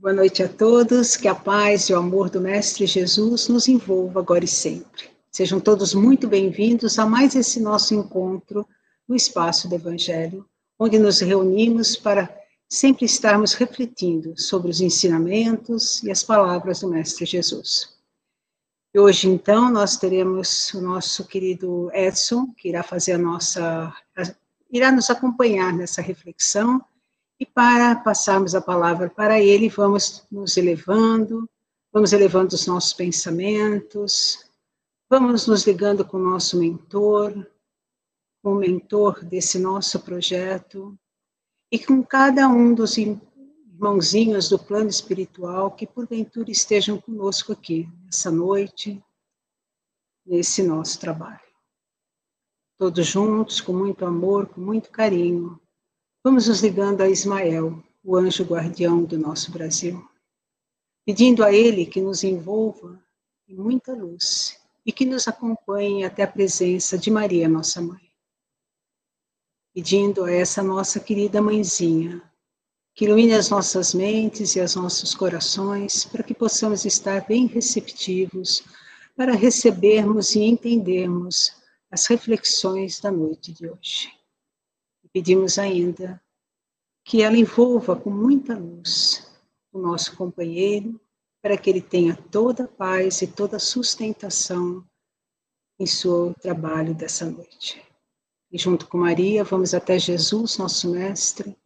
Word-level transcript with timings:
Boa 0.00 0.14
noite 0.14 0.42
a 0.42 0.48
todos, 0.48 1.14
que 1.14 1.28
a 1.28 1.34
paz 1.34 1.90
e 1.90 1.92
o 1.92 1.98
amor 1.98 2.30
do 2.30 2.40
Mestre 2.40 2.86
Jesus 2.86 3.48
nos 3.48 3.68
envolva 3.68 4.20
agora 4.20 4.42
e 4.42 4.48
sempre. 4.48 5.10
Sejam 5.30 5.60
todos 5.60 5.92
muito 5.92 6.26
bem-vindos 6.26 6.98
a 6.98 7.04
mais 7.04 7.34
esse 7.34 7.60
nosso 7.60 7.94
encontro 7.94 8.66
no 9.06 9.14
espaço 9.14 9.68
do 9.68 9.74
Evangelho, 9.74 10.48
onde 10.78 10.98
nos 10.98 11.20
reunimos 11.20 11.96
para 11.96 12.34
sempre 12.66 13.04
estarmos 13.04 13.52
refletindo 13.52 14.32
sobre 14.40 14.70
os 14.70 14.80
ensinamentos 14.80 16.02
e 16.02 16.10
as 16.10 16.22
palavras 16.22 16.80
do 16.80 16.88
Mestre 16.88 17.26
Jesus. 17.26 17.94
E 18.94 18.98
hoje, 18.98 19.28
então, 19.28 19.70
nós 19.70 19.98
teremos 19.98 20.72
o 20.72 20.80
nosso 20.80 21.26
querido 21.26 21.90
Edson, 21.92 22.54
que 22.56 22.70
irá 22.70 22.82
fazer 22.82 23.12
a 23.12 23.18
nossa, 23.18 23.92
irá 24.72 24.90
nos 24.90 25.10
acompanhar 25.10 25.74
nessa 25.74 26.00
reflexão, 26.00 26.82
e 27.40 27.46
para 27.46 27.96
passarmos 27.96 28.54
a 28.54 28.60
palavra 28.60 29.08
para 29.08 29.40
ele, 29.40 29.70
vamos 29.70 30.26
nos 30.30 30.58
elevando, 30.58 31.48
vamos 31.90 32.12
elevando 32.12 32.54
os 32.54 32.66
nossos 32.66 32.92
pensamentos, 32.92 34.44
vamos 35.08 35.46
nos 35.46 35.66
ligando 35.66 36.04
com 36.04 36.18
o 36.18 36.22
nosso 36.22 36.58
mentor, 36.58 37.32
com 38.42 38.52
o 38.52 38.56
mentor 38.56 39.24
desse 39.24 39.58
nosso 39.58 40.00
projeto, 40.00 40.94
e 41.72 41.78
com 41.78 42.02
cada 42.04 42.46
um 42.46 42.74
dos 42.74 42.98
irmãozinhos 42.98 44.50
do 44.50 44.58
plano 44.58 44.90
espiritual 44.90 45.70
que 45.70 45.86
porventura 45.86 46.50
estejam 46.50 47.00
conosco 47.00 47.52
aqui, 47.52 47.88
nessa 48.04 48.30
noite, 48.30 49.02
nesse 50.26 50.62
nosso 50.62 51.00
trabalho. 51.00 51.40
Todos 52.76 53.06
juntos, 53.06 53.62
com 53.62 53.72
muito 53.72 54.04
amor, 54.04 54.46
com 54.46 54.60
muito 54.60 54.90
carinho, 54.90 55.58
vamos 56.22 56.48
nos 56.48 56.60
ligando 56.60 57.00
a 57.00 57.08
Ismael, 57.08 57.82
o 58.04 58.16
anjo 58.16 58.44
guardião 58.44 59.04
do 59.04 59.18
nosso 59.18 59.50
Brasil, 59.50 60.06
pedindo 61.06 61.42
a 61.42 61.52
ele 61.52 61.86
que 61.86 62.00
nos 62.00 62.22
envolva 62.22 63.02
em 63.48 63.54
muita 63.54 63.94
luz 63.94 64.60
e 64.84 64.92
que 64.92 65.06
nos 65.06 65.26
acompanhe 65.26 66.04
até 66.04 66.22
a 66.22 66.30
presença 66.30 66.98
de 66.98 67.10
Maria, 67.10 67.48
nossa 67.48 67.80
mãe. 67.80 68.10
Pedindo 69.74 70.24
a 70.24 70.30
essa 70.30 70.62
nossa 70.62 71.00
querida 71.00 71.40
mãezinha 71.40 72.22
que 72.94 73.06
ilumine 73.06 73.34
as 73.34 73.48
nossas 73.48 73.94
mentes 73.94 74.56
e 74.56 74.60
os 74.60 74.74
nossos 74.74 75.14
corações, 75.14 76.04
para 76.04 76.22
que 76.22 76.34
possamos 76.34 76.84
estar 76.84 77.26
bem 77.26 77.46
receptivos 77.46 78.62
para 79.16 79.32
recebermos 79.32 80.34
e 80.34 80.40
entendermos 80.40 81.52
as 81.90 82.06
reflexões 82.06 83.00
da 83.00 83.10
noite 83.10 83.52
de 83.52 83.68
hoje. 83.68 84.19
Pedimos 85.12 85.58
ainda 85.58 86.22
que 87.04 87.22
ela 87.22 87.36
envolva 87.36 87.96
com 87.96 88.10
muita 88.10 88.56
luz 88.56 89.28
o 89.72 89.78
nosso 89.78 90.16
companheiro, 90.16 91.00
para 91.42 91.56
que 91.56 91.70
ele 91.70 91.80
tenha 91.80 92.14
toda 92.14 92.64
a 92.64 92.68
paz 92.68 93.22
e 93.22 93.26
toda 93.26 93.56
a 93.56 93.60
sustentação 93.60 94.84
em 95.78 95.86
seu 95.86 96.34
trabalho 96.40 96.94
dessa 96.94 97.24
noite. 97.24 97.82
E 98.52 98.58
junto 98.58 98.86
com 98.86 98.98
Maria, 98.98 99.42
vamos 99.42 99.72
até 99.72 99.98
Jesus, 99.98 100.58
nosso 100.58 100.90
Mestre, 100.90 101.56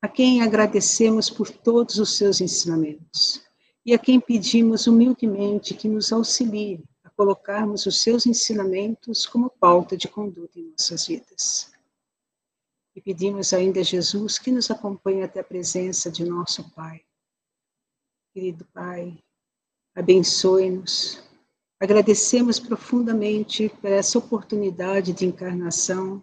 a 0.00 0.08
quem 0.08 0.42
agradecemos 0.42 1.30
por 1.30 1.48
todos 1.50 1.98
os 1.98 2.16
seus 2.16 2.40
ensinamentos 2.40 3.42
e 3.86 3.94
a 3.94 3.98
quem 3.98 4.18
pedimos 4.18 4.86
humildemente 4.86 5.74
que 5.74 5.88
nos 5.88 6.12
auxilie 6.12 6.82
a 7.04 7.10
colocarmos 7.10 7.86
os 7.86 8.02
seus 8.02 8.26
ensinamentos 8.26 9.26
como 9.26 9.50
pauta 9.50 9.96
de 9.96 10.08
conduta 10.08 10.58
em 10.58 10.70
nossas 10.70 11.06
vidas. 11.06 11.71
E 12.94 13.00
pedimos 13.00 13.52
ainda 13.52 13.80
a 13.80 13.82
Jesus 13.84 14.38
que 14.38 14.50
nos 14.50 14.70
acompanhe 14.70 15.22
até 15.22 15.40
a 15.40 15.44
presença 15.44 16.10
de 16.10 16.24
nosso 16.24 16.70
Pai. 16.72 17.00
Querido 18.34 18.64
Pai, 18.72 19.18
abençoe-nos. 19.94 21.22
Agradecemos 21.80 22.60
profundamente 22.60 23.68
por 23.80 23.90
essa 23.90 24.18
oportunidade 24.18 25.12
de 25.12 25.26
encarnação 25.26 26.22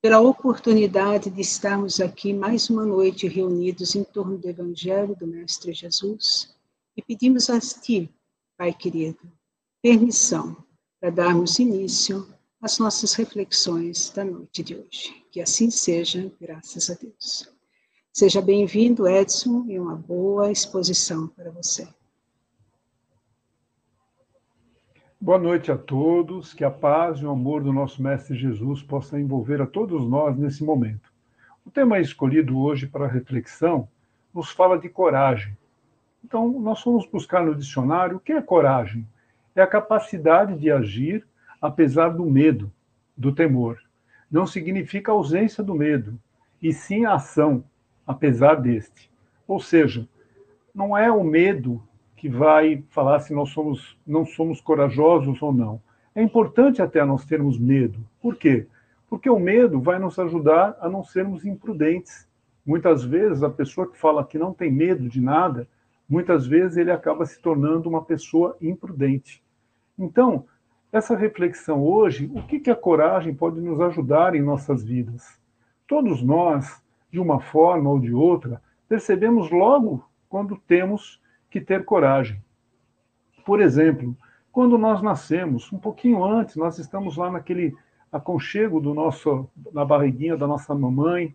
pela 0.00 0.20
oportunidade 0.20 1.28
de 1.28 1.40
estarmos 1.40 2.00
aqui 2.00 2.32
mais 2.32 2.70
uma 2.70 2.86
noite 2.86 3.26
reunidos 3.26 3.96
em 3.96 4.04
torno 4.04 4.38
do 4.38 4.48
Evangelho 4.48 5.16
do 5.16 5.26
Mestre 5.26 5.72
Jesus 5.72 6.54
e 6.96 7.02
pedimos 7.02 7.50
a 7.50 7.58
Ti, 7.58 8.08
Pai 8.56 8.72
querido, 8.72 9.20
permissão 9.82 10.56
para 11.00 11.10
darmos 11.10 11.58
início 11.58 12.32
às 12.60 12.78
nossas 12.78 13.14
reflexões 13.14 14.10
da 14.10 14.24
noite 14.24 14.62
de 14.62 14.74
hoje. 14.74 15.24
Que 15.30 15.40
assim 15.40 15.70
seja, 15.70 16.30
graças 16.40 16.90
a 16.90 16.94
Deus. 16.94 17.48
Seja 18.12 18.42
bem-vindo, 18.42 19.06
Edson, 19.06 19.64
e 19.68 19.78
uma 19.78 19.94
boa 19.94 20.50
exposição 20.50 21.28
para 21.28 21.52
você. 21.52 21.86
Boa 25.20 25.38
noite 25.38 25.70
a 25.70 25.78
todos, 25.78 26.52
que 26.52 26.64
a 26.64 26.70
paz 26.70 27.20
e 27.20 27.24
o 27.24 27.30
amor 27.30 27.62
do 27.62 27.72
nosso 27.72 28.02
Mestre 28.02 28.36
Jesus 28.36 28.82
possa 28.82 29.20
envolver 29.20 29.60
a 29.62 29.66
todos 29.66 30.08
nós 30.08 30.36
nesse 30.36 30.64
momento. 30.64 31.12
O 31.64 31.70
tema 31.70 32.00
escolhido 32.00 32.58
hoje 32.58 32.86
para 32.86 33.06
reflexão 33.06 33.88
nos 34.34 34.50
fala 34.50 34.78
de 34.78 34.88
coragem. 34.88 35.56
Então, 36.24 36.48
nós 36.60 36.82
vamos 36.84 37.06
buscar 37.06 37.44
no 37.44 37.54
dicionário 37.54 38.16
o 38.16 38.20
que 38.20 38.32
é 38.32 38.42
coragem? 38.42 39.06
É 39.54 39.62
a 39.62 39.66
capacidade 39.66 40.56
de 40.58 40.70
agir 40.70 41.26
apesar 41.60 42.10
do 42.10 42.24
medo, 42.24 42.72
do 43.16 43.34
temor. 43.34 43.78
Não 44.30 44.46
significa 44.46 45.12
ausência 45.12 45.62
do 45.62 45.74
medo, 45.74 46.18
e 46.62 46.72
sim 46.72 47.04
a 47.04 47.14
ação, 47.14 47.64
apesar 48.06 48.56
deste. 48.56 49.10
Ou 49.46 49.60
seja, 49.60 50.06
não 50.74 50.96
é 50.96 51.10
o 51.10 51.24
medo 51.24 51.82
que 52.16 52.28
vai 52.28 52.84
falar 52.90 53.20
se 53.20 53.32
nós 53.32 53.50
somos, 53.50 53.96
não 54.06 54.26
somos 54.26 54.60
corajosos 54.60 55.40
ou 55.40 55.52
não. 55.52 55.80
É 56.14 56.22
importante 56.22 56.82
até 56.82 57.04
nós 57.04 57.24
termos 57.24 57.58
medo. 57.58 57.98
Por 58.20 58.36
quê? 58.36 58.66
Porque 59.08 59.30
o 59.30 59.38
medo 59.38 59.80
vai 59.80 59.98
nos 59.98 60.18
ajudar 60.18 60.76
a 60.80 60.88
não 60.88 61.02
sermos 61.02 61.46
imprudentes. 61.46 62.28
Muitas 62.66 63.04
vezes 63.04 63.42
a 63.42 63.48
pessoa 63.48 63.90
que 63.90 63.96
fala 63.96 64.26
que 64.26 64.36
não 64.36 64.52
tem 64.52 64.70
medo 64.70 65.08
de 65.08 65.20
nada, 65.20 65.66
muitas 66.08 66.46
vezes 66.46 66.76
ele 66.76 66.90
acaba 66.90 67.24
se 67.24 67.40
tornando 67.40 67.88
uma 67.88 68.04
pessoa 68.04 68.56
imprudente. 68.60 69.42
Então, 69.98 70.44
essa 70.92 71.16
reflexão 71.16 71.82
hoje, 71.82 72.30
o 72.34 72.42
que, 72.42 72.58
que 72.58 72.70
a 72.70 72.76
coragem 72.76 73.34
pode 73.34 73.60
nos 73.60 73.80
ajudar 73.80 74.34
em 74.34 74.42
nossas 74.42 74.82
vidas? 74.82 75.38
Todos 75.86 76.22
nós, 76.22 76.82
de 77.10 77.20
uma 77.20 77.40
forma 77.40 77.90
ou 77.90 77.98
de 77.98 78.12
outra, 78.12 78.62
percebemos 78.88 79.50
logo 79.50 80.04
quando 80.28 80.56
temos 80.56 81.20
que 81.50 81.60
ter 81.60 81.84
coragem. 81.84 82.42
Por 83.44 83.60
exemplo, 83.60 84.16
quando 84.52 84.76
nós 84.76 85.02
nascemos, 85.02 85.72
um 85.72 85.78
pouquinho 85.78 86.24
antes, 86.24 86.56
nós 86.56 86.78
estamos 86.78 87.16
lá 87.16 87.30
naquele 87.30 87.76
aconchego 88.10 88.80
do 88.80 88.94
nosso, 88.94 89.48
na 89.72 89.84
barriguinha 89.84 90.36
da 90.36 90.46
nossa 90.46 90.74
mamãe, 90.74 91.34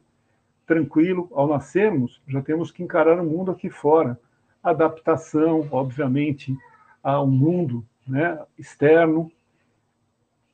tranquilo. 0.66 1.30
Ao 1.34 1.48
nascermos, 1.48 2.22
já 2.28 2.42
temos 2.42 2.72
que 2.72 2.84
encarar 2.84 3.20
o 3.20 3.26
mundo 3.26 3.52
aqui 3.52 3.70
fora. 3.70 4.20
Adaptação, 4.64 5.68
obviamente, 5.72 6.58
ao 7.02 7.28
mundo 7.28 7.86
né, 8.08 8.40
externo. 8.58 9.32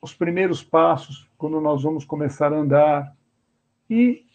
Os 0.02 0.14
primeiros 0.14 0.64
passos, 0.64 1.30
quando 1.38 1.60
nós 1.60 1.84
vamos 1.84 2.06
começar 2.06 2.54
a 2.54 2.58
andar. 2.58 3.16
E 3.90 4.26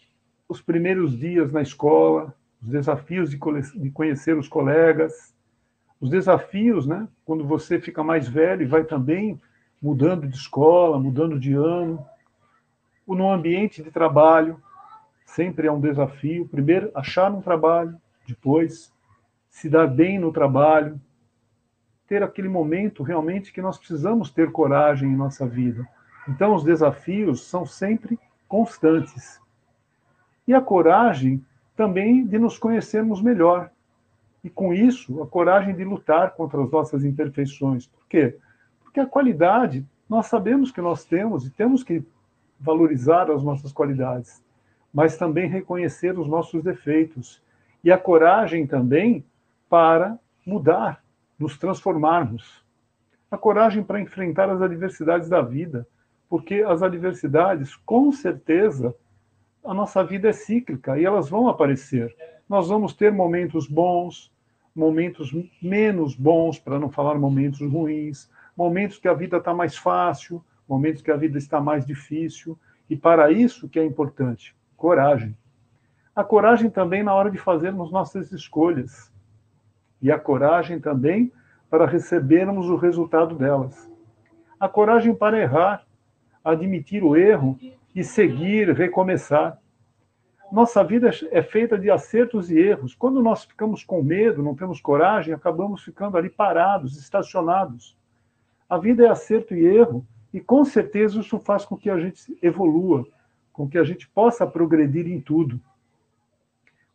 os 0.48 0.60
primeiros 0.60 1.19
dias 1.19 1.52
na 1.52 1.62
escola, 1.62 2.34
os 2.60 2.69
desafios 2.69 3.30
de, 3.30 3.38
conhecer 3.91 4.36
os 4.36 4.48
colegas, 4.48 5.34
os 6.00 6.10
desafios, 6.10 6.86
né? 6.86 7.08
Quando 7.25 7.47
você 7.47 7.80
fica 7.80 8.02
mais 8.02 8.28
velho 8.28 8.62
e 8.62 8.66
vai 8.66 8.84
também 8.84 9.41
mudando 9.80 10.26
de 10.26 10.36
escola, 10.36 10.98
mudando 10.98 11.38
de 11.38 11.54
ano, 11.54 12.04
o 13.06 13.14
no 13.14 13.31
ambiente 13.31 13.82
de 13.82 13.91
trabalho 13.91 14.60
sempre 15.25 15.66
é 15.66 15.72
um 15.72 15.81
desafio. 15.81 16.48
Primeiro, 16.48 16.91
achar 16.94 17.32
um 17.32 17.40
trabalho, 17.40 17.96
depois 18.26 18.93
se 19.50 19.69
dar 19.69 19.87
bem 19.87 20.19
no 20.19 20.32
trabalho, 20.32 21.00
ter 22.06 22.22
aquele 22.22 22.48
momento 22.48 23.02
realmente 23.02 23.52
que 23.52 23.62
nós 23.62 23.78
precisamos 23.78 24.30
ter 24.30 24.52
coragem 24.52 25.10
em 25.10 25.16
nossa 25.16 25.46
vida. 25.46 25.86
Então, 26.28 26.54
os 26.54 26.64
desafios 26.64 27.42
são 27.42 27.66
sempre 27.66 28.18
constantes. 28.48 29.40
E 30.46 30.54
a 30.54 30.60
coragem 30.60 31.44
também 31.76 32.26
de 32.26 32.38
nos 32.38 32.58
conhecermos 32.58 33.20
melhor. 33.20 33.70
E 34.42 34.50
com 34.50 34.74
isso, 34.74 35.22
a 35.22 35.26
coragem 35.26 35.74
de 35.74 35.84
lutar 35.84 36.32
contra 36.32 36.62
as 36.62 36.70
nossas 36.70 37.04
imperfeições. 37.04 37.86
Por 37.86 38.06
quê? 38.08 38.38
Porque 38.82 39.00
a 39.00 39.06
qualidade, 39.06 39.86
nós 40.08 40.26
sabemos 40.26 40.70
que 40.70 40.80
nós 40.80 41.04
temos 41.04 41.46
e 41.46 41.50
temos 41.50 41.82
que 41.82 42.04
valorizar 42.60 43.30
as 43.30 43.42
nossas 43.42 43.72
qualidades, 43.72 44.42
mas 44.92 45.16
também 45.16 45.48
reconhecer 45.48 46.18
os 46.18 46.28
nossos 46.28 46.62
defeitos. 46.62 47.42
E 47.82 47.90
a 47.90 47.98
coragem 47.98 48.66
também 48.66 49.24
para 49.68 50.18
mudar, 50.46 51.02
nos 51.38 51.58
transformarmos. 51.58 52.64
A 53.31 53.36
coragem 53.36 53.82
para 53.82 54.00
enfrentar 54.00 54.48
as 54.48 54.62
adversidades 54.62 55.28
da 55.28 55.40
vida, 55.40 55.86
porque 56.28 56.62
as 56.62 56.82
adversidades, 56.82 57.76
com 57.76 58.10
certeza, 58.12 58.94
a 59.64 59.72
nossa 59.72 60.04
vida 60.04 60.28
é 60.28 60.32
cíclica 60.32 60.98
e 60.98 61.04
elas 61.04 61.28
vão 61.28 61.48
aparecer. 61.48 62.14
Nós 62.48 62.69
vamos 62.69 62.92
ter 62.92 63.10
momentos 63.10 63.66
bons, 63.66 64.32
momentos 64.75 65.32
menos 65.62 66.14
bons, 66.14 66.58
para 66.58 66.78
não 66.78 66.90
falar 66.90 67.19
momentos 67.19 67.60
ruins, 67.60 68.30
momentos 68.56 68.98
que 68.98 69.08
a 69.08 69.14
vida 69.14 69.38
está 69.38 69.54
mais 69.54 69.76
fácil, 69.76 70.44
momentos 70.69 71.02
que 71.02 71.10
a 71.10 71.16
vida 71.16 71.38
está 71.38 71.60
mais 71.60 71.87
difícil, 71.87 72.58
e 72.88 72.96
para 72.96 73.30
isso 73.30 73.69
que 73.69 73.78
é 73.78 73.84
importante, 73.84 74.54
coragem. 74.76 75.37
A 76.14 76.22
coragem 76.22 76.70
também 76.70 77.02
na 77.02 77.14
hora 77.14 77.30
de 77.30 77.38
fazermos 77.38 77.90
nossas 77.90 78.30
escolhas. 78.32 79.10
E 80.04 80.12
a 80.12 80.18
coragem 80.18 80.78
também 80.78 81.32
para 81.70 81.86
recebermos 81.86 82.68
o 82.68 82.76
resultado 82.76 83.34
delas. 83.34 83.90
A 84.60 84.68
coragem 84.68 85.14
para 85.14 85.40
errar, 85.40 85.86
admitir 86.44 87.02
o 87.02 87.16
erro 87.16 87.58
e 87.94 88.04
seguir, 88.04 88.70
recomeçar. 88.74 89.58
Nossa 90.52 90.84
vida 90.84 91.08
é 91.30 91.42
feita 91.42 91.78
de 91.78 91.90
acertos 91.90 92.50
e 92.50 92.58
erros. 92.58 92.94
Quando 92.94 93.22
nós 93.22 93.46
ficamos 93.46 93.82
com 93.82 94.02
medo, 94.02 94.42
não 94.42 94.54
temos 94.54 94.78
coragem, 94.78 95.32
acabamos 95.32 95.82
ficando 95.82 96.18
ali 96.18 96.28
parados, 96.28 96.98
estacionados. 96.98 97.96
A 98.68 98.76
vida 98.76 99.06
é 99.06 99.08
acerto 99.08 99.54
e 99.54 99.64
erro, 99.64 100.06
e 100.34 100.38
com 100.38 100.66
certeza 100.66 101.20
isso 101.20 101.38
faz 101.38 101.64
com 101.64 101.78
que 101.78 101.88
a 101.88 101.98
gente 101.98 102.36
evolua, 102.42 103.06
com 103.54 103.66
que 103.66 103.78
a 103.78 103.84
gente 103.84 104.06
possa 104.10 104.46
progredir 104.46 105.06
em 105.06 105.18
tudo. 105.18 105.58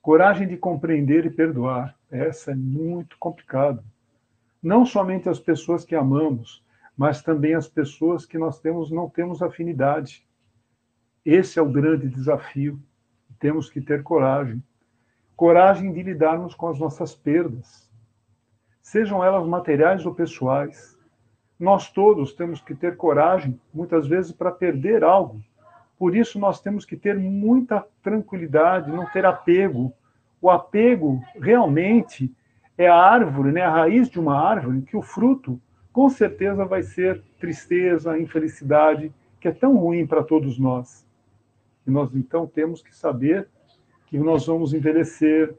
Coragem 0.09 0.47
de 0.47 0.57
compreender 0.57 1.27
e 1.27 1.29
perdoar. 1.29 1.95
Essa 2.09 2.53
é 2.53 2.55
muito 2.55 3.15
complicado. 3.19 3.83
Não 4.59 4.83
somente 4.83 5.29
as 5.29 5.39
pessoas 5.39 5.85
que 5.85 5.93
amamos, 5.93 6.65
mas 6.97 7.21
também 7.21 7.53
as 7.53 7.67
pessoas 7.67 8.25
que 8.25 8.35
nós 8.35 8.59
temos 8.59 8.89
não 8.89 9.07
temos 9.07 9.43
afinidade. 9.43 10.25
Esse 11.23 11.59
é 11.59 11.61
o 11.61 11.71
grande 11.71 12.09
desafio. 12.09 12.81
Temos 13.39 13.69
que 13.69 13.79
ter 13.79 14.01
coragem. 14.01 14.63
Coragem 15.35 15.93
de 15.93 16.01
lidarmos 16.01 16.55
com 16.55 16.67
as 16.67 16.79
nossas 16.79 17.13
perdas, 17.13 17.87
sejam 18.81 19.23
elas 19.23 19.45
materiais 19.45 20.07
ou 20.07 20.15
pessoais 20.15 20.97
nós 21.59 21.91
todos 21.91 22.33
temos 22.33 22.61
que 22.61 22.73
ter 22.73 22.97
coragem, 22.97 23.61
muitas 23.71 24.07
vezes, 24.07 24.31
para 24.31 24.49
perder 24.49 25.03
algo. 25.03 25.39
Por 25.99 26.15
isso, 26.15 26.39
nós 26.39 26.59
temos 26.59 26.83
que 26.83 26.97
ter 26.97 27.15
muita 27.15 27.85
tranquilidade, 28.01 28.89
não 28.89 29.05
ter 29.05 29.23
apego. 29.23 29.93
O 30.41 30.49
apego 30.49 31.21
realmente 31.35 32.33
é 32.77 32.87
a 32.87 32.95
árvore, 32.95 33.51
né, 33.51 33.61
a 33.61 33.71
raiz 33.71 34.09
de 34.09 34.19
uma 34.19 34.39
árvore, 34.39 34.81
que 34.83 34.95
o 34.95 35.01
fruto, 35.01 35.59
com 35.91 36.09
certeza, 36.09 36.65
vai 36.65 36.81
ser 36.81 37.21
tristeza, 37.37 38.17
infelicidade, 38.17 39.13
que 39.39 39.47
é 39.47 39.51
tão 39.51 39.75
ruim 39.75 40.07
para 40.07 40.23
todos 40.23 40.57
nós. 40.57 41.05
E 41.85 41.91
nós, 41.91 42.13
então, 42.15 42.47
temos 42.47 42.81
que 42.81 42.95
saber 42.95 43.49
que 44.07 44.17
nós 44.17 44.45
vamos 44.45 44.73
envelhecer, 44.73 45.55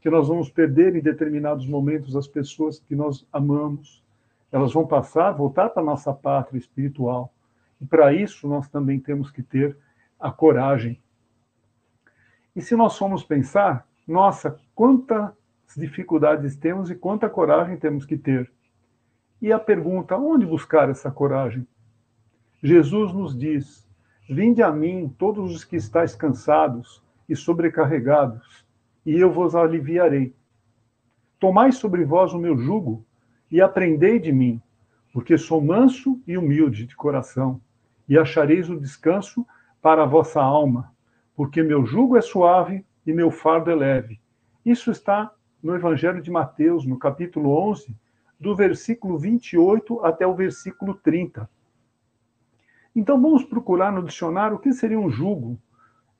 que 0.00 0.08
nós 0.08 0.28
vamos 0.28 0.48
perder 0.48 0.96
em 0.96 1.00
determinados 1.00 1.66
momentos 1.66 2.16
as 2.16 2.26
pessoas 2.26 2.78
que 2.78 2.94
nós 2.94 3.26
amamos, 3.32 4.04
elas 4.50 4.72
vão 4.72 4.86
passar, 4.86 5.32
voltar 5.32 5.68
para 5.70 5.82
a 5.82 5.84
nossa 5.86 6.12
pátria 6.12 6.58
espiritual. 6.58 7.32
E 7.80 7.84
para 7.84 8.12
isso 8.12 8.48
nós 8.48 8.68
também 8.68 8.98
temos 8.98 9.30
que 9.30 9.42
ter 9.42 9.76
a 10.18 10.30
coragem. 10.30 11.00
E 12.54 12.62
se 12.62 12.74
nós 12.74 12.96
formos 12.96 13.22
pensar, 13.22 13.85
nossa, 14.06 14.60
quantas 14.74 15.32
dificuldades 15.76 16.54
temos 16.54 16.90
e 16.90 16.94
quanta 16.94 17.28
coragem 17.28 17.76
temos 17.76 18.06
que 18.06 18.16
ter. 18.16 18.50
E 19.42 19.52
a 19.52 19.58
pergunta, 19.58 20.16
onde 20.16 20.46
buscar 20.46 20.88
essa 20.88 21.10
coragem? 21.10 21.66
Jesus 22.62 23.12
nos 23.12 23.36
diz: 23.36 23.86
Vinde 24.30 24.62
a 24.62 24.70
mim, 24.70 25.12
todos 25.18 25.52
os 25.52 25.64
que 25.64 25.76
estáis 25.76 26.14
cansados 26.14 27.02
e 27.28 27.34
sobrecarregados, 27.34 28.64
e 29.04 29.18
eu 29.18 29.32
vos 29.32 29.56
aliviarei. 29.56 30.32
Tomai 31.40 31.72
sobre 31.72 32.04
vós 32.04 32.32
o 32.32 32.38
meu 32.38 32.56
jugo 32.56 33.04
e 33.50 33.60
aprendei 33.60 34.20
de 34.20 34.32
mim, 34.32 34.62
porque 35.12 35.36
sou 35.36 35.60
manso 35.60 36.20
e 36.26 36.38
humilde 36.38 36.86
de 36.86 36.94
coração, 36.94 37.60
e 38.08 38.16
achareis 38.16 38.70
o 38.70 38.78
descanso 38.78 39.44
para 39.82 40.04
a 40.04 40.06
vossa 40.06 40.40
alma, 40.40 40.92
porque 41.34 41.62
meu 41.62 41.84
jugo 41.84 42.16
é 42.16 42.22
suave 42.22 42.85
e 43.06 43.12
meu 43.12 43.30
fardo 43.30 43.70
é 43.70 43.74
leve. 43.74 44.20
Isso 44.64 44.90
está 44.90 45.32
no 45.62 45.74
Evangelho 45.74 46.20
de 46.20 46.30
Mateus, 46.30 46.84
no 46.84 46.98
capítulo 46.98 47.50
11, 47.70 47.94
do 48.38 48.54
versículo 48.54 49.18
28 49.18 50.04
até 50.04 50.26
o 50.26 50.34
versículo 50.34 50.94
30. 50.94 51.48
Então 52.94 53.20
vamos 53.20 53.44
procurar 53.44 53.92
no 53.92 54.02
dicionário 54.02 54.56
o 54.56 54.58
que 54.58 54.72
seria 54.72 54.98
um 54.98 55.10
jugo. 55.10 55.58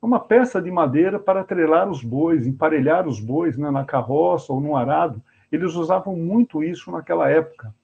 É 0.03 0.07
uma 0.07 0.21
peça 0.21 0.61
de 0.61 0.71
madeira 0.71 1.19
para 1.19 1.41
atrelar 1.41 1.89
os 1.89 2.03
bois, 2.03 2.47
emparelhar 2.47 3.09
os 3.09 3.19
bois 3.19 3.57
né, 3.57 3.71
na 3.71 3.85
carroça 3.85 4.53
ou 4.53 4.61
no 4.61 4.77
arado, 4.77 5.23
eles 5.51 5.75
usavam 5.75 6.17
muito 6.17 6.63
isso 6.63 6.91
naquela 6.91 7.29
época. 7.29 7.75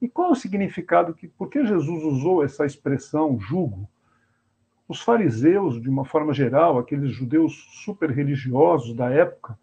E 0.00 0.08
qual 0.08 0.32
o 0.32 0.36
significado 0.36 1.14
que, 1.14 1.28
por 1.28 1.48
que 1.48 1.64
Jesus 1.64 2.02
usou 2.02 2.44
essa 2.44 2.64
expressão 2.64 3.38
jugo? 3.38 3.88
Os 4.86 5.00
fariseus, 5.00 5.80
de 5.80 5.88
uma 5.88 6.04
forma 6.04 6.34
geral, 6.34 6.78
aqueles 6.78 7.10
judeus 7.10 7.54
super 7.84 8.10
religiosos 8.10 8.94
da 8.94 9.08
época, 9.10 9.58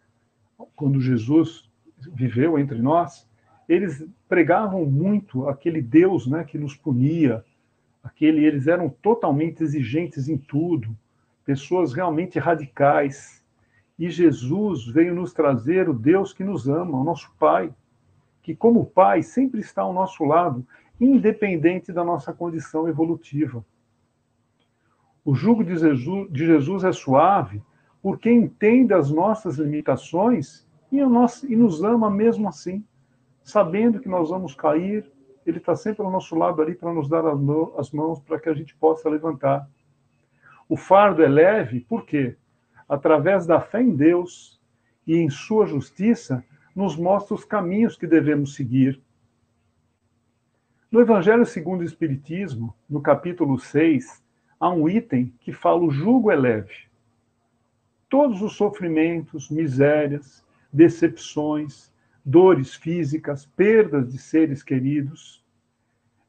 quando 0.75 0.99
Jesus 0.99 1.69
viveu 2.13 2.57
entre 2.57 2.81
nós, 2.81 3.29
eles 3.69 4.03
pregavam 4.27 4.85
muito 4.85 5.47
aquele 5.47 5.81
Deus, 5.81 6.25
né, 6.25 6.43
que 6.43 6.57
nos 6.57 6.75
punia, 6.75 7.45
aquele 8.03 8.43
eles 8.43 8.65
eram 8.65 8.89
totalmente 8.89 9.61
exigentes 9.61 10.27
em 10.27 10.37
tudo, 10.37 10.97
pessoas 11.45 11.93
realmente 11.93 12.39
radicais, 12.39 13.45
e 13.99 14.09
Jesus 14.09 14.87
veio 14.87 15.13
nos 15.13 15.33
trazer 15.33 15.87
o 15.87 15.93
Deus 15.93 16.33
que 16.33 16.43
nos 16.43 16.67
ama, 16.67 16.99
o 16.99 17.03
nosso 17.03 17.31
Pai, 17.37 17.71
que, 18.41 18.55
como 18.55 18.87
Pai, 18.87 19.21
sempre 19.21 19.59
está 19.59 19.83
ao 19.83 19.93
nosso 19.93 20.23
lado, 20.25 20.65
independente 20.99 21.93
da 21.93 22.03
nossa 22.03 22.33
condição 22.33 22.87
evolutiva. 22.87 23.63
O 25.23 25.35
jugo 25.35 25.63
de 25.63 25.77
Jesus, 25.77 26.31
de 26.31 26.45
Jesus 26.45 26.83
é 26.83 26.91
suave 26.91 27.61
porque 28.01 28.31
entende 28.31 28.93
as 28.93 29.11
nossas 29.11 29.57
limitações 29.57 30.67
e, 30.91 30.97
e 30.97 31.55
nos 31.55 31.83
ama 31.83 32.09
mesmo 32.09 32.47
assim, 32.47 32.83
sabendo 33.43 33.99
que 33.99 34.09
nós 34.09 34.29
vamos 34.29 34.55
cair, 34.55 35.05
Ele 35.45 35.59
está 35.59 35.75
sempre 35.75 36.03
ao 36.03 36.11
nosso 36.11 36.35
lado 36.35 36.61
ali 36.61 36.73
para 36.73 36.91
nos 36.91 37.07
dar 37.07 37.23
as 37.25 37.91
mãos 37.91 38.19
para 38.19 38.39
que 38.39 38.49
a 38.49 38.53
gente 38.53 38.75
possa 38.75 39.09
levantar. 39.09 39.69
O 40.67 40.75
fardo 40.75 41.21
é 41.21 41.27
leve, 41.27 41.81
por 41.81 42.05
quê? 42.05 42.35
através 42.91 43.45
da 43.45 43.61
fé 43.61 43.81
em 43.81 43.95
Deus 43.95 44.59
e 45.07 45.15
em 45.15 45.29
sua 45.29 45.65
justiça, 45.65 46.43
nos 46.75 46.97
mostra 46.97 47.33
os 47.33 47.45
caminhos 47.45 47.95
que 47.95 48.05
devemos 48.05 48.53
seguir. 48.53 49.01
No 50.91 50.99
Evangelho 50.99 51.45
segundo 51.45 51.81
o 51.81 51.85
Espiritismo, 51.85 52.75
no 52.89 53.01
capítulo 53.01 53.57
6, 53.57 54.20
há 54.61 54.69
um 54.69 54.87
item 54.87 55.33
que 55.41 55.51
fala: 55.51 55.81
o 55.81 55.89
jugo 55.89 56.31
é 56.31 56.35
leve. 56.35 56.75
Todos 58.07 58.41
os 58.41 58.53
sofrimentos, 58.53 59.49
misérias, 59.49 60.45
decepções, 60.71 61.91
dores 62.23 62.75
físicas, 62.75 63.45
perdas 63.45 64.11
de 64.11 64.19
seres 64.19 64.61
queridos, 64.61 65.43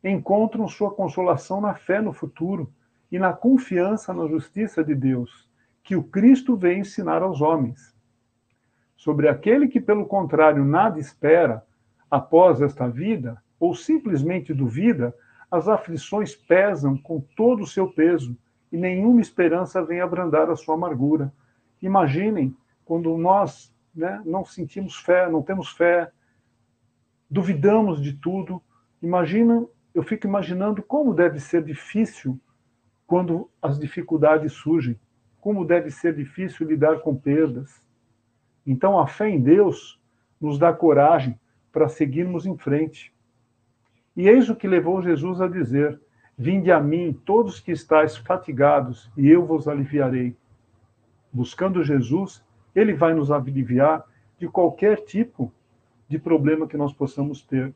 encontram 0.03 0.67
sua 0.67 0.91
consolação 0.91 1.61
na 1.61 1.75
fé 1.75 2.01
no 2.01 2.13
futuro 2.13 2.73
e 3.11 3.19
na 3.19 3.33
confiança 3.33 4.15
na 4.15 4.27
justiça 4.27 4.83
de 4.83 4.95
Deus 4.95 5.49
que 5.85 5.97
o 5.97 6.03
Cristo 6.03 6.57
veio 6.57 6.79
ensinar 6.79 7.23
aos 7.23 7.41
homens. 7.41 7.95
Sobre 8.97 9.29
aquele 9.29 9.67
que, 9.67 9.81
pelo 9.81 10.07
contrário, 10.07 10.65
nada 10.65 10.99
espera 10.99 11.65
após 12.09 12.63
esta 12.63 12.89
vida, 12.89 13.43
ou 13.59 13.75
simplesmente 13.75 14.55
duvida, 14.55 15.15
as 15.53 15.69
aflições 15.69 16.35
pesam 16.35 16.97
com 16.97 17.21
todo 17.21 17.63
o 17.63 17.67
seu 17.67 17.87
peso 17.87 18.35
e 18.73 18.77
nenhuma 18.79 19.21
esperança 19.21 19.85
vem 19.85 20.01
abrandar 20.01 20.51
a 20.51 20.57
sua 20.57 20.75
amargura. 20.75 21.31
Imaginem 21.83 22.57
quando 22.87 23.17
nós 23.19 23.73
né, 23.95 24.23
não 24.25 24.47
sentimos 24.47 24.97
fé, 24.97 25.31
não 25.31 25.43
temos 25.43 25.69
fé, 25.69 26.11
duvidamos 27.31 28.01
de 28.01 28.15
tudo. 28.15 28.63
Imagina, 29.03 29.67
eu 29.95 30.03
fico 30.03 30.27
imaginando 30.27 30.83
como 30.83 31.13
deve 31.13 31.39
ser 31.39 31.63
difícil 31.63 32.41
quando 33.07 33.51
as 33.61 33.79
dificuldades 33.79 34.55
surgem 34.55 34.99
como 35.43 35.65
deve 35.65 35.91
ser 35.91 36.15
difícil 36.15 36.69
lidar 36.69 37.01
com 37.01 37.17
perdas. 37.17 37.83
Então, 38.65 38.97
a 38.97 39.09
fé 39.09 39.29
em 39.29 39.41
Deus 39.41 40.01
nos 40.41 40.57
dá 40.57 40.73
coragem 40.73 41.39
para 41.73 41.89
seguirmos 41.89 42.47
em 42.47 42.57
frente. 42.57 43.12
E 44.17 44.29
eis 44.29 44.49
o 44.49 44.57
que 44.57 44.69
levou 44.69 45.03
Jesus 45.03 45.41
a 45.41 45.49
dizer: 45.49 46.01
Vinde 46.37 46.71
a 46.71 46.81
mim, 46.81 47.19
todos 47.25 47.61
que 47.61 47.73
estáis 47.73 48.17
fatigados, 48.17 49.11
e 49.17 49.29
eu 49.29 49.45
vos 49.45 49.69
aliviarei. 49.69 50.37
Buscando 51.33 51.83
Jesus, 51.83 52.45
ele 52.75 52.95
vai 52.95 53.15
nos 53.15 53.31
aliviar 53.31 54.05
de 54.39 54.49
qualquer 54.49 55.05
tipo 55.05 55.53
de 56.09 56.19
problema 56.19 56.67
que 56.67 56.77
nós 56.77 56.93
possamos 56.93 57.43
ter. 57.43 57.73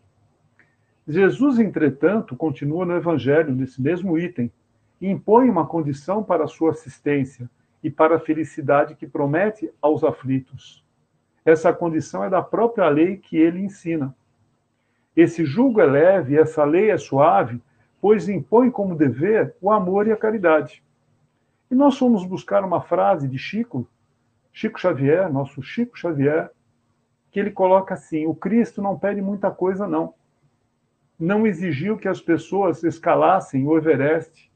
Jesus, 1.08 1.58
entretanto, 1.58 2.34
continua 2.34 2.84
no 2.84 2.96
Evangelho, 2.96 3.54
nesse 3.54 3.80
mesmo 3.80 4.18
item, 4.18 4.50
e 5.00 5.08
impõe 5.08 5.48
uma 5.48 5.66
condição 5.66 6.22
para 6.22 6.44
a 6.44 6.48
sua 6.48 6.72
assistência 6.72 7.48
e 7.82 7.90
para 7.90 8.16
a 8.16 8.20
felicidade 8.20 8.96
que 8.96 9.06
promete 9.06 9.70
aos 9.80 10.02
aflitos. 10.02 10.84
Essa 11.44 11.72
condição 11.72 12.24
é 12.24 12.28
da 12.28 12.42
própria 12.42 12.88
lei 12.88 13.16
que 13.18 13.36
ele 13.36 13.60
ensina. 13.60 14.14
Esse 15.16 15.46
julgo 15.46 15.80
é 15.80 15.86
leve, 15.86 16.38
essa 16.38 16.62
lei 16.62 16.90
é 16.90 16.98
suave, 16.98 17.62
pois 18.00 18.28
impõe 18.28 18.70
como 18.70 18.94
dever 18.94 19.56
o 19.62 19.70
amor 19.70 20.06
e 20.06 20.12
a 20.12 20.16
caridade. 20.16 20.84
E 21.70 21.74
nós 21.74 21.96
fomos 21.96 22.24
buscar 22.26 22.62
uma 22.62 22.82
frase 22.82 23.26
de 23.26 23.38
Chico, 23.38 23.88
Chico 24.52 24.78
Xavier, 24.78 25.32
nosso 25.32 25.62
Chico 25.62 25.98
Xavier, 25.98 26.50
que 27.30 27.40
ele 27.40 27.50
coloca 27.50 27.94
assim: 27.94 28.26
o 28.26 28.34
Cristo 28.34 28.82
não 28.82 28.98
pede 28.98 29.22
muita 29.22 29.50
coisa, 29.50 29.88
não. 29.88 30.14
Não 31.18 31.46
exigiu 31.46 31.96
que 31.96 32.08
as 32.08 32.20
pessoas 32.20 32.84
escalassem 32.84 33.66
o 33.66 33.76
Everest 33.76 34.52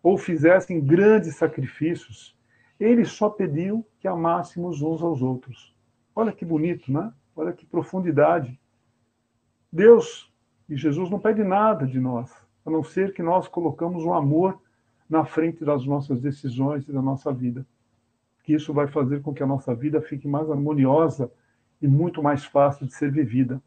ou 0.00 0.16
fizessem 0.16 0.80
grandes 0.80 1.36
sacrifícios. 1.36 2.36
Ele 2.78 3.04
só 3.04 3.28
pediu 3.28 3.84
que 3.98 4.06
amássemos 4.06 4.82
uns 4.82 5.02
aos 5.02 5.20
outros. 5.20 5.74
Olha 6.14 6.32
que 6.32 6.44
bonito, 6.44 6.92
né? 6.92 7.12
Olha 7.34 7.52
que 7.52 7.66
profundidade. 7.66 8.58
Deus 9.74 10.32
e 10.68 10.76
Jesus 10.76 11.10
não 11.10 11.18
pede 11.18 11.42
nada 11.42 11.84
de 11.84 11.98
nós, 11.98 12.32
a 12.64 12.70
não 12.70 12.84
ser 12.84 13.12
que 13.12 13.24
nós 13.24 13.48
colocamos 13.48 14.04
o 14.04 14.12
amor 14.12 14.62
na 15.10 15.24
frente 15.24 15.64
das 15.64 15.84
nossas 15.84 16.20
decisões 16.20 16.86
e 16.86 16.92
da 16.92 17.02
nossa 17.02 17.32
vida. 17.32 17.66
Que 18.44 18.54
isso 18.54 18.72
vai 18.72 18.86
fazer 18.86 19.20
com 19.20 19.34
que 19.34 19.42
a 19.42 19.46
nossa 19.46 19.74
vida 19.74 20.00
fique 20.00 20.28
mais 20.28 20.48
harmoniosa 20.48 21.28
e 21.82 21.88
muito 21.88 22.22
mais 22.22 22.44
fácil 22.44 22.86
de 22.86 22.94
ser 22.94 23.10
vivida. 23.10 23.60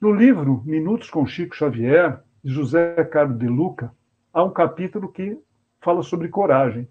No 0.00 0.12
livro 0.12 0.60
Minutos 0.66 1.08
com 1.08 1.24
Chico 1.24 1.54
Xavier, 1.54 2.20
de 2.42 2.52
José 2.52 3.04
Carlos 3.04 3.38
de 3.38 3.46
Luca, 3.46 3.94
há 4.32 4.42
um 4.42 4.50
capítulo 4.50 5.08
que 5.08 5.38
fala 5.80 6.02
sobre 6.02 6.26
coragem. 6.26 6.88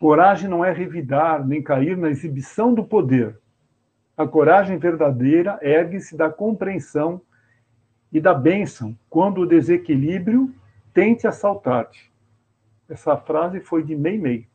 Coragem 0.00 0.48
não 0.48 0.64
é 0.64 0.72
revidar 0.72 1.46
nem 1.46 1.62
cair 1.62 1.98
na 1.98 2.08
exibição 2.08 2.72
do 2.72 2.82
poder. 2.82 3.38
A 4.18 4.26
coragem 4.26 4.76
verdadeira 4.78 5.60
ergue-se 5.62 6.16
da 6.16 6.28
compreensão 6.28 7.20
e 8.10 8.20
da 8.20 8.34
bênção 8.34 8.98
quando 9.08 9.42
o 9.42 9.46
desequilíbrio 9.46 10.52
tente 10.92 11.24
assaltar-te. 11.28 12.12
Essa 12.88 13.16
frase 13.16 13.60
foi 13.60 13.84
de 13.84 13.94
Meimei. 13.94 14.48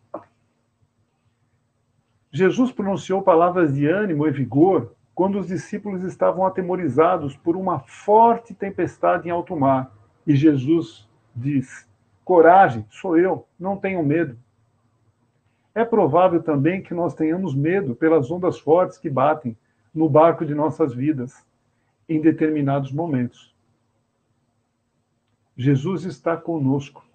Jesus 2.30 2.74
pronunciou 2.74 3.22
palavras 3.22 3.74
de 3.74 3.88
ânimo 3.88 4.28
e 4.28 4.32
vigor 4.32 4.94
quando 5.16 5.40
os 5.40 5.48
discípulos 5.48 6.04
estavam 6.04 6.46
atemorizados 6.46 7.38
por 7.38 7.56
uma 7.56 7.80
forte 7.80 8.54
tempestade 8.54 9.30
em 9.30 9.32
alto 9.32 9.56
mar. 9.56 9.96
E 10.28 10.36
Jesus 10.36 11.08
diz: 11.34 11.88
Coragem, 12.26 12.86
sou 12.90 13.18
eu, 13.18 13.48
não 13.58 13.78
tenham 13.78 14.04
medo. 14.04 14.38
É 15.76 15.84
provável 15.84 16.42
também 16.42 16.82
que 16.82 16.94
nós 16.94 17.16
tenhamos 17.16 17.56
medo 17.56 17.96
pelas 17.96 18.30
ondas 18.30 18.60
fortes 18.60 18.98
que 18.98 19.10
batem 19.10 19.58
no 19.94 20.08
barco 20.08 20.46
de 20.46 20.54
nossas 20.54 20.94
vidas 20.94 21.46
em 22.08 22.22
determinados 22.22 22.92
momentos. 22.92 23.54
Jesus 25.56 26.04
está 26.04 26.36
conosco. 26.36 27.06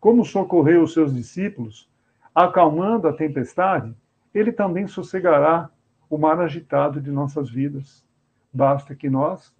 Como 0.00 0.24
socorreu 0.24 0.82
os 0.82 0.92
seus 0.92 1.14
discípulos, 1.14 1.88
acalmando 2.34 3.08
a 3.08 3.12
tempestade, 3.12 3.94
ele 4.34 4.52
também 4.52 4.86
sossegará 4.86 5.70
o 6.08 6.16
mar 6.16 6.40
agitado 6.40 7.00
de 7.00 7.10
nossas 7.10 7.50
vidas. 7.50 8.04
Basta 8.52 8.94
que 8.94 9.10
nós 9.10 9.54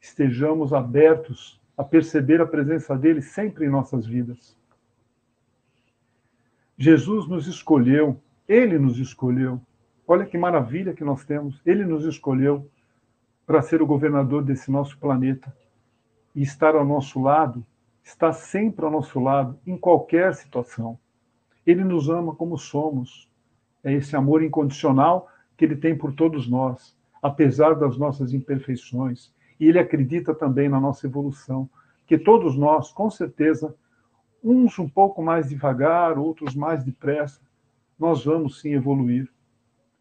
estejamos 0.00 0.72
abertos 0.72 1.60
a 1.76 1.82
perceber 1.82 2.40
a 2.40 2.46
presença 2.46 2.96
dele 2.96 3.20
sempre 3.20 3.66
em 3.66 3.70
nossas 3.70 4.06
vidas. 4.06 4.56
Jesus 6.78 7.26
nos 7.26 7.46
escolheu, 7.46 8.20
ele 8.46 8.78
nos 8.78 8.98
escolheu. 8.98 9.60
Olha 10.06 10.26
que 10.26 10.36
maravilha 10.36 10.92
que 10.92 11.02
nós 11.02 11.24
temos. 11.24 11.60
Ele 11.64 11.84
nos 11.84 12.04
escolheu 12.04 12.70
para 13.46 13.62
ser 13.62 13.80
o 13.80 13.86
governador 13.86 14.44
desse 14.44 14.70
nosso 14.70 14.98
planeta 14.98 15.54
e 16.34 16.42
estar 16.42 16.74
ao 16.74 16.84
nosso 16.84 17.20
lado, 17.20 17.64
está 18.04 18.32
sempre 18.32 18.84
ao 18.84 18.90
nosso 18.90 19.18
lado, 19.18 19.58
em 19.66 19.76
qualquer 19.76 20.34
situação. 20.34 20.98
Ele 21.66 21.82
nos 21.82 22.10
ama 22.10 22.34
como 22.34 22.58
somos. 22.58 23.30
É 23.82 23.92
esse 23.92 24.14
amor 24.14 24.42
incondicional 24.42 25.28
que 25.56 25.64
ele 25.64 25.76
tem 25.76 25.96
por 25.96 26.12
todos 26.12 26.46
nós, 26.46 26.94
apesar 27.22 27.74
das 27.74 27.96
nossas 27.96 28.34
imperfeições. 28.34 29.32
E 29.58 29.66
ele 29.66 29.78
acredita 29.78 30.34
também 30.34 30.68
na 30.68 30.78
nossa 30.78 31.06
evolução, 31.06 31.68
que 32.06 32.18
todos 32.18 32.56
nós, 32.56 32.92
com 32.92 33.10
certeza, 33.10 33.74
uns 34.46 34.78
um 34.78 34.88
pouco 34.88 35.20
mais 35.20 35.48
devagar, 35.48 36.16
outros 36.16 36.54
mais 36.54 36.84
depressa, 36.84 37.40
nós 37.98 38.24
vamos 38.24 38.60
sim 38.60 38.74
evoluir. 38.74 39.28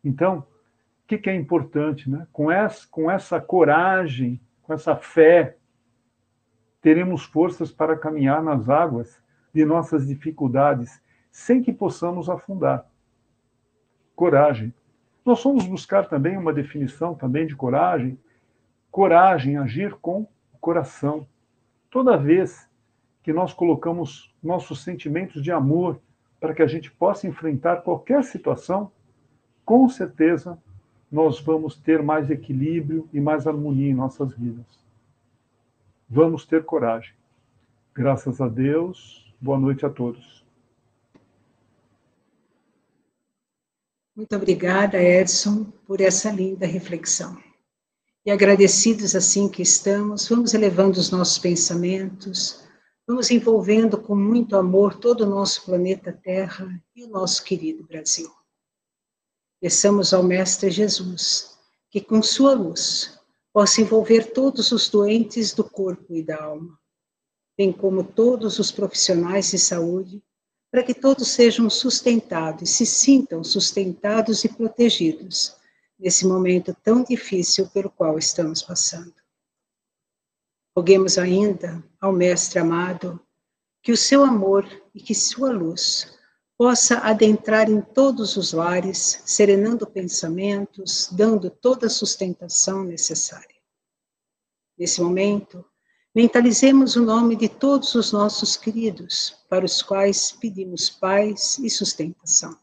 Então, 0.03 0.39
o 0.39 1.07
que, 1.07 1.17
que 1.17 1.29
é 1.29 1.35
importante? 1.35 2.07
Né? 2.07 2.27
Com, 2.31 2.51
essa, 2.51 2.87
com 2.87 3.09
essa 3.09 3.41
coragem, 3.41 4.39
com 4.61 4.71
essa 4.71 4.95
fé, 4.95 5.57
teremos 6.79 7.23
forças 7.23 7.71
para 7.71 7.97
caminhar 7.97 8.43
nas 8.43 8.69
águas 8.69 9.19
de 9.51 9.65
nossas 9.65 10.05
dificuldades, 10.05 11.01
sem 11.31 11.63
que 11.63 11.73
possamos 11.73 12.29
afundar. 12.29 12.85
Coragem. 14.15 14.71
Nós 15.25 15.41
fomos 15.41 15.65
buscar 15.65 16.07
também 16.07 16.37
uma 16.37 16.53
definição 16.53 17.15
também 17.15 17.47
de 17.47 17.55
coragem. 17.55 18.19
Coragem, 18.91 19.57
agir 19.57 19.95
com 19.95 20.21
o 20.53 20.57
coração. 20.59 21.27
Toda 21.89 22.15
vez 22.15 22.69
que 23.25 23.34
nós 23.34 23.55
colocamos 23.55 24.32
nossos 24.41 24.84
sentimentos 24.84 25.41
de 25.41 25.51
amor 25.51 26.00
para 26.39 26.53
que 26.53 26.62
a 26.62 26.67
gente 26.67 26.91
possa 26.91 27.25
enfrentar 27.25 27.77
qualquer 27.77 28.24
situação, 28.24 28.91
com 29.65 29.89
certeza 29.89 30.60
nós 31.12 31.39
vamos 31.39 31.75
ter 31.75 32.03
mais 32.03 32.29
equilíbrio 32.29 33.10
e 33.12 33.20
mais 33.20 33.48
harmonia 33.48 33.89
em 33.89 33.96
nossas 33.96 34.32
vidas. 34.32 34.67
Vamos 36.08 36.46
ter 36.46 36.63
coragem. 36.65 37.15
Graças 37.96 38.39
a 38.39 38.48
Deus. 38.48 39.34
Boa 39.41 39.58
noite 39.60 39.88
a 39.88 39.89
todos. 39.89 40.46
Muito 44.15 44.36
obrigada, 44.36 45.01
Edson, 45.01 45.65
por 45.88 46.00
essa 46.00 46.29
linda 46.29 46.67
reflexão. 46.67 47.36
E 48.24 48.29
agradecidos 48.29 49.15
assim 49.15 49.50
que 49.50 49.63
estamos, 49.63 50.29
vamos 50.29 50.53
elevando 50.53 51.00
os 51.00 51.10
nossos 51.10 51.39
pensamentos, 51.39 52.64
vamos 53.07 53.29
envolvendo 53.29 54.01
com 54.01 54.15
muito 54.15 54.55
amor 54.55 54.97
todo 54.97 55.21
o 55.21 55.29
nosso 55.29 55.63
planeta 55.63 56.12
Terra 56.12 56.81
e 56.95 57.03
o 57.03 57.07
nosso 57.07 57.43
querido 57.43 57.83
Brasil. 57.83 58.31
Peçamos 59.62 60.13
ao 60.13 60.24
Mestre 60.24 60.71
Jesus 60.71 61.57
que, 61.89 62.01
com 62.01 62.21
sua 62.21 62.53
luz, 62.53 63.19
possa 63.53 63.79
envolver 63.79 64.33
todos 64.33 64.71
os 64.71 64.89
doentes 64.89 65.53
do 65.53 65.63
corpo 65.63 66.13
e 66.15 66.24
da 66.24 66.43
alma, 66.43 66.77
bem 67.57 67.71
como 67.71 68.03
todos 68.03 68.59
os 68.59 68.71
profissionais 68.71 69.51
de 69.51 69.59
saúde, 69.59 70.21
para 70.69 70.83
que 70.83 70.93
todos 70.93 71.29
sejam 71.29 71.69
sustentados 71.69 72.69
e 72.69 72.74
se 72.74 72.85
sintam 72.85 73.43
sustentados 73.43 74.43
e 74.43 74.50
protegidos 74.50 75.55
nesse 75.97 76.27
momento 76.27 76.75
tão 76.83 77.01
difícil 77.01 77.69
pelo 77.69 77.89
qual 77.89 78.17
estamos 78.17 78.62
passando. 78.62 79.25
Roguemos 80.77 81.17
ainda 81.17 81.82
ao 82.01 82.12
Mestre 82.12 82.60
amado 82.60 83.17
que 83.82 83.94
o 83.94 83.98
seu 83.98 84.25
amor 84.25 84.67
e 84.94 85.00
que 85.00 85.15
sua 85.15 85.50
luz 85.50 86.13
possa 86.58 86.98
adentrar 86.98 87.70
em 87.70 87.79
todos 87.79 88.36
os 88.36 88.51
lares, 88.51 89.22
serenando 89.25 89.88
pensamentos, 89.88 91.08
dando 91.12 91.50
toda 91.50 91.88
a 91.88 91.89
sustentação 91.89 92.84
necessária. 92.84 93.55
Nesse 94.77 95.01
momento, 95.01 95.63
mentalizemos 96.13 96.98
o 96.98 97.03
nome 97.03 97.38
de 97.38 97.48
todos 97.48 97.96
os 97.96 98.12
nossos 98.12 98.58
queridos, 98.58 99.46
para 99.50 99.63
os 99.63 99.82
quais 99.82 100.34
pedimos 100.34 100.89
paz 100.89 101.58
e 101.60 101.70
sustentação. 101.70 102.58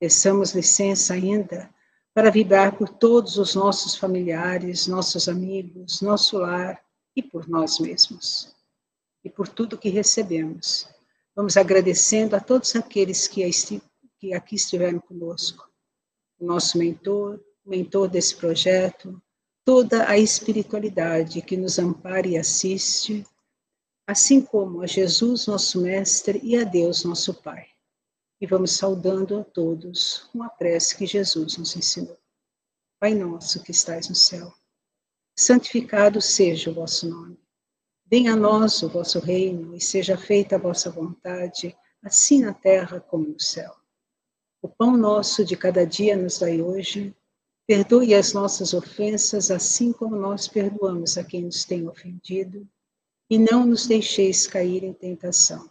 Peçamos 0.00 0.54
licença 0.54 1.12
ainda 1.12 1.68
para 2.14 2.30
vibrar 2.30 2.78
por 2.78 2.88
todos 2.88 3.36
os 3.36 3.54
nossos 3.54 3.96
familiares, 3.96 4.86
nossos 4.86 5.28
amigos, 5.28 6.00
nosso 6.00 6.38
lar 6.38 6.85
e 7.16 7.22
por 7.22 7.48
nós 7.48 7.80
mesmos. 7.80 8.54
E 9.24 9.30
por 9.30 9.48
tudo 9.48 9.78
que 9.78 9.88
recebemos 9.88 10.86
Vamos 11.36 11.58
agradecendo 11.58 12.34
a 12.34 12.40
todos 12.40 12.74
aqueles 12.74 13.28
que, 13.28 13.44
aqui 13.44 14.54
estiveram 14.54 14.98
conosco. 14.98 15.70
O 16.40 16.46
nosso 16.46 16.78
mentor, 16.78 17.38
o 17.62 17.68
mentor 17.68 18.08
desse 18.08 18.34
projeto, 18.34 19.22
toda 19.62 20.08
a 20.08 20.16
espiritualidade 20.16 21.42
que 21.42 21.54
nos 21.54 21.78
ampara 21.78 22.26
e 22.26 22.38
assiste, 22.38 23.22
assim 24.06 24.40
como 24.40 24.80
a 24.80 24.86
Jesus, 24.86 25.46
nosso 25.46 25.82
Mestre, 25.82 26.40
e 26.42 26.56
a 26.56 26.64
Deus, 26.64 27.04
nosso 27.04 27.34
Pai. 27.34 27.66
E 28.40 28.46
vamos 28.46 28.70
saudando 28.70 29.38
a 29.38 29.44
todos 29.44 30.30
com 30.32 30.42
a 30.42 30.48
prece 30.48 30.96
que 30.96 31.04
Jesus 31.04 31.58
nos 31.58 31.76
ensinou. 31.76 32.16
Pai 32.98 33.12
nosso 33.12 33.62
que 33.62 33.72
estais 33.72 34.08
no 34.08 34.14
céu, 34.14 34.54
santificado 35.36 36.20
seja 36.20 36.70
o 36.70 36.74
vosso 36.74 37.08
nome. 37.08 37.38
Venha 38.08 38.32
a 38.32 38.36
nós 38.36 38.82
o 38.82 38.88
vosso 38.88 39.18
reino 39.18 39.74
e 39.74 39.80
seja 39.80 40.16
feita 40.16 40.56
a 40.56 40.58
vossa 40.58 40.90
vontade, 40.90 41.76
assim 42.02 42.40
na 42.40 42.54
terra 42.54 43.00
como 43.00 43.28
no 43.28 43.40
céu. 43.40 43.74
O 44.62 44.68
pão 44.68 44.96
nosso 44.96 45.44
de 45.44 45.56
cada 45.56 45.84
dia 45.84 46.16
nos 46.16 46.38
dai 46.38 46.62
hoje. 46.62 47.14
Perdoe 47.66 48.14
as 48.14 48.32
nossas 48.32 48.72
ofensas, 48.72 49.50
assim 49.50 49.92
como 49.92 50.16
nós 50.16 50.46
perdoamos 50.48 51.18
a 51.18 51.24
quem 51.24 51.42
nos 51.42 51.64
tem 51.64 51.86
ofendido. 51.86 52.66
E 53.28 53.38
não 53.38 53.66
nos 53.66 53.86
deixeis 53.86 54.46
cair 54.46 54.84
em 54.84 54.92
tentação. 54.92 55.68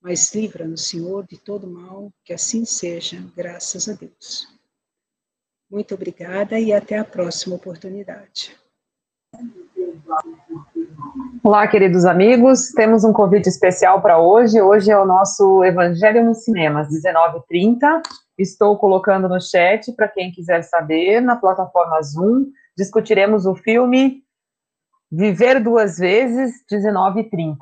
Mas 0.00 0.34
livra-nos, 0.34 0.86
Senhor, 0.86 1.26
de 1.26 1.38
todo 1.38 1.66
mal, 1.66 2.12
que 2.24 2.32
assim 2.32 2.64
seja, 2.64 3.20
graças 3.36 3.88
a 3.88 3.92
Deus. 3.92 4.48
Muito 5.70 5.94
obrigada 5.94 6.58
e 6.58 6.72
até 6.72 6.98
a 6.98 7.04
próxima 7.04 7.56
oportunidade. 7.56 8.56
Olá, 11.42 11.66
queridos 11.66 12.04
amigos. 12.04 12.70
Temos 12.72 13.02
um 13.02 13.12
convite 13.12 13.48
especial 13.48 14.00
para 14.00 14.18
hoje. 14.18 14.60
Hoje 14.60 14.90
é 14.90 14.98
o 14.98 15.06
nosso 15.06 15.64
Evangelho 15.64 16.24
nos 16.24 16.44
Cinemas, 16.44 16.88
19h30. 16.88 18.02
Estou 18.38 18.78
colocando 18.78 19.28
no 19.28 19.40
chat 19.40 19.92
para 19.92 20.08
quem 20.08 20.30
quiser 20.30 20.62
saber, 20.62 21.20
na 21.20 21.36
plataforma 21.36 22.00
Zoom. 22.02 22.46
Discutiremos 22.76 23.46
o 23.46 23.54
filme 23.54 24.22
Viver 25.10 25.60
Duas 25.60 25.98
Vezes, 25.98 26.52
19h30. 26.70 27.56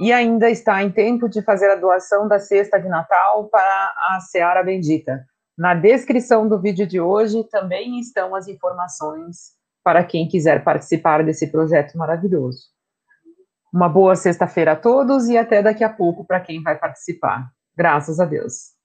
E 0.00 0.12
ainda 0.12 0.50
está 0.50 0.82
em 0.82 0.90
tempo 0.90 1.28
de 1.28 1.42
fazer 1.42 1.70
a 1.70 1.76
doação 1.76 2.26
da 2.26 2.38
cesta 2.38 2.80
de 2.80 2.88
Natal 2.88 3.48
para 3.48 3.94
a 4.10 4.20
Seara 4.20 4.62
Bendita. 4.62 5.24
Na 5.56 5.74
descrição 5.74 6.48
do 6.48 6.58
vídeo 6.58 6.86
de 6.86 7.00
hoje 7.00 7.44
também 7.44 7.98
estão 7.98 8.34
as 8.34 8.48
informações 8.48 9.57
para 9.82 10.04
quem 10.04 10.28
quiser 10.28 10.64
participar 10.64 11.24
desse 11.24 11.50
projeto 11.50 11.96
maravilhoso. 11.96 12.68
Uma 13.72 13.88
boa 13.88 14.14
sexta-feira 14.16 14.72
a 14.72 14.76
todos 14.76 15.28
e 15.28 15.36
até 15.36 15.62
daqui 15.62 15.84
a 15.84 15.90
pouco 15.90 16.26
para 16.26 16.40
quem 16.40 16.62
vai 16.62 16.78
participar. 16.78 17.50
Graças 17.76 18.18
a 18.18 18.24
Deus. 18.24 18.77